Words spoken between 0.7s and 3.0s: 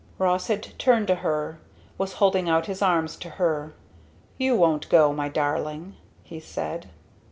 turned to her was holding out his